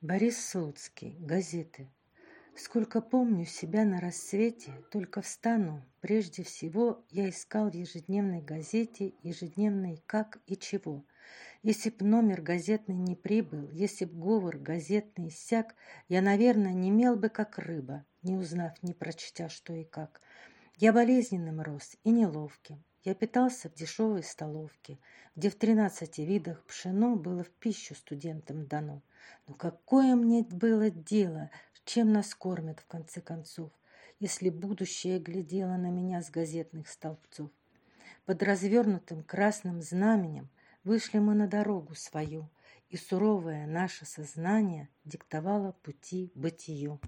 [0.00, 1.16] Борис Слуцкий.
[1.18, 1.88] Газеты.
[2.54, 5.84] Сколько помню себя на рассвете, только встану.
[6.00, 11.04] Прежде всего я искал в ежедневной газете, ежедневной как и чего.
[11.64, 15.74] Если б номер газетный не прибыл, если б говор газетный иссяк,
[16.08, 20.20] я, наверное, не мел бы, как рыба, не узнав, не прочтя, что и как.
[20.80, 22.84] Я болезненным рос и неловким.
[23.02, 25.00] Я питался в дешевой столовке,
[25.34, 29.02] где в тринадцати видах пшено было в пищу студентам дано.
[29.48, 31.50] Но какое мне было дело,
[31.84, 33.72] чем нас кормят в конце концов,
[34.20, 37.50] если будущее глядело на меня с газетных столбцов?
[38.24, 40.48] Под развернутым красным знаменем
[40.84, 42.48] вышли мы на дорогу свою,
[42.88, 47.00] и суровое наше сознание диктовало пути бытию.